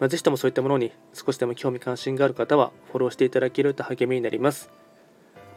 [0.00, 4.70] まあ、ぜひともそういったものに少しでも興味関心がある方はフォローしていただけると励みになります。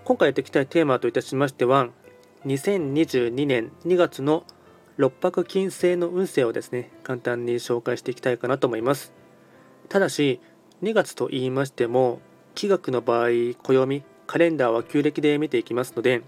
[0.03, 1.89] 今回やっていきたいテーマといたしましては、
[2.45, 4.43] 2022年2月の
[4.97, 9.13] 六白金星の運勢をですね、簡単に紹介していきたいかなと思います。
[9.89, 10.39] ただし、
[10.81, 12.19] 2月と言いましても、
[12.55, 13.29] 気学の場合、
[13.61, 16.23] 暦、カレンダーは旧暦で見ていきますので、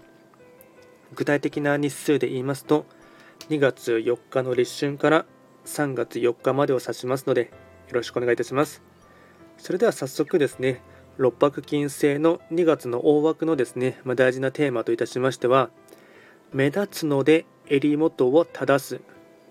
[1.14, 2.86] 具体的な日数で言いますと、
[3.48, 5.26] 2月4日の立春から
[5.66, 7.50] 3月4日までを指しますので、
[7.94, 8.82] ろしくお願いいたします。
[9.56, 10.82] それでは早速ですね、
[11.16, 15.70] 六白金星の2月の大枠のですね、まあ、大事なテーマといたしましては、
[16.52, 19.00] 目立つので襟元を正す。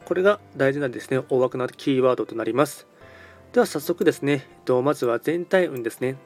[0.05, 2.87] これが大事なですね、大枠のキーワードとなります。
[3.53, 4.47] では早速ですね、
[4.83, 6.17] まずは全体運ですね。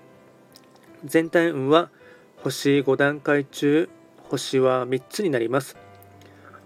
[1.05, 1.89] 全体運は
[2.37, 3.89] 星5段階中、
[4.29, 5.77] 星は3つになります。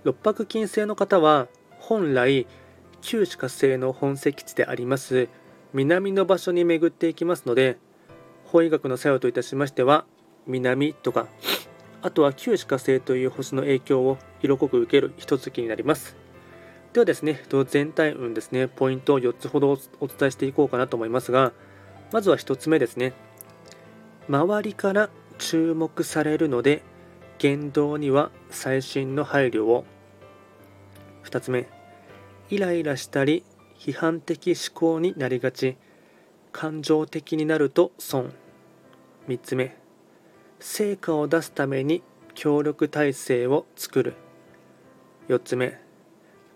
[0.03, 1.47] 六白金星の方は
[1.79, 2.47] 本来
[3.01, 5.27] 旧歯科星の本石地であります
[5.73, 7.77] 南の場所に巡っていきますので
[8.45, 10.05] 法医学の作用といたしましては
[10.45, 11.27] 南とか
[12.01, 16.17] あとは旧歯科星という星の影響を色濃く受ける一月になります。
[16.93, 21.53] ではですね全体運ですねポイントを4つほどお伝えしていこうかなと思いますが
[22.11, 23.13] まずは1つ目ですね。
[24.27, 26.83] 周りから注目されるので
[27.39, 29.85] 言動には細心の配慮を。
[31.23, 31.69] 2つ目
[32.49, 33.45] イライラしたり
[33.81, 35.75] 批判的思考になりがち。
[36.51, 38.31] 感情的になると損。
[39.27, 39.75] 3つ目。
[40.59, 42.03] 成果を出すために
[42.35, 44.13] 協力体制を作る。
[45.29, 45.81] 4つ目。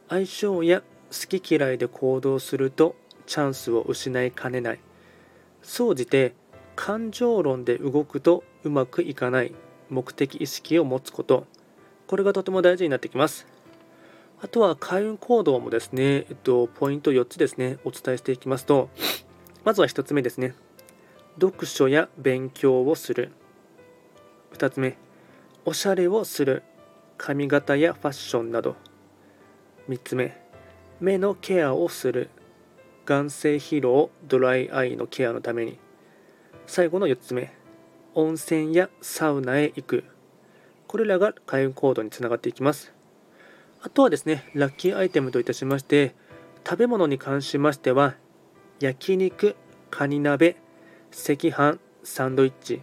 [0.07, 4.79] 相性や好き嫌いで行動するとチャンスを失いかねない。
[5.63, 6.35] 総じて
[6.75, 9.55] 感情論で動くとうまくいかない。
[9.89, 11.47] 目的意識を持つこと。
[12.05, 13.54] これがとても大事になってきます。
[14.45, 18.89] あとは開運行動もですね、えっと、ポイント4つですね、お伝えしていきますと、
[19.63, 20.53] まずは1つ目ですね、
[21.41, 23.31] 読書や勉強をする。
[24.53, 24.99] 2つ目、
[25.65, 26.61] おしゃれをする。
[27.17, 28.75] 髪型やファッションなど。
[29.89, 30.39] 3つ目、
[30.99, 32.29] 目のケアをする。
[33.07, 35.79] 眼性疲労、ドライアイのケアのために。
[36.67, 37.51] 最後の4つ目、
[38.13, 40.03] 温泉やサウナへ行く。
[40.85, 42.94] これらが開運行動につながっていきます。
[43.85, 46.15] あとはですね、ラッキーアイテムといたしまして、
[46.67, 48.15] 食べ物に関しましては、
[48.79, 49.55] 焼肉、
[49.91, 50.57] カニ鍋、
[51.11, 52.81] 赤飯、サンドイッチ、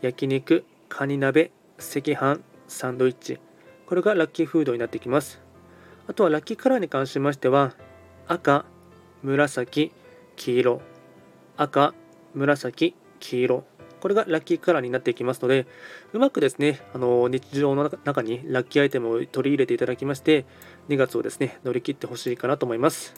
[0.00, 3.38] 焼肉、カニ鍋、赤飯、サンドイッチ、
[3.86, 5.40] これがラッキーフードになってきます。
[6.08, 7.76] あとはラッキーカラーに関しましては、
[8.26, 8.64] 赤、
[9.22, 9.92] 紫、
[10.34, 10.80] 黄色、
[11.56, 11.94] 赤、
[12.34, 13.64] 紫、黄色、
[14.04, 15.66] これがラッキーカラーになっていきますので、
[16.12, 20.44] うまくですね、あの日常の中にラッキーアイテムを取り入れていただきまして、
[20.90, 23.14] 2月をですね、乗り切ってほしいかなと思います。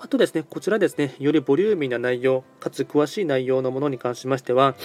[0.00, 4.76] あとですね、こちらですね、よりボリューミーな内容、かつ詳しい内容のものに関しましては、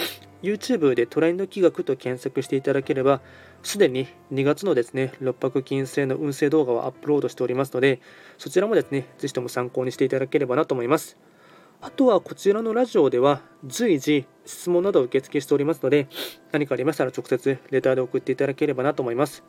[0.43, 3.21] YouTube でトレンド企画と検索していただければ、
[3.63, 8.01] すでに2月のですね、六白金星の運勢動画をアップロードしておりますので、
[8.37, 11.17] そちらもですね、ぜひとも参考にしていただければなと思います。
[11.79, 16.07] あとはこちらのラジオでは随時質問などを受付しておりますので
[16.51, 19.43] 何かありましたら直接レターで送っていただければなと思います。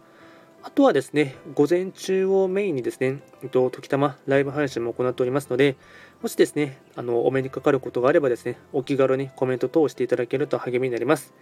[0.62, 5.76] あとはですね、午前中をメインにですね、えっと、時たまライブ配信も行っておりますので、
[6.20, 11.32] もしですね、あの、お目にかかることがあればですね、お気軽にコメント等をしていただけると励みになります。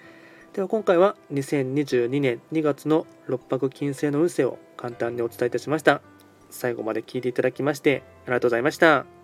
[0.53, 6.03] では今回は2022年2月の六白金星の運勢を簡単にお伝えいたしました。
[6.51, 9.16] 最後まで聞いていただきましてありがとうございました。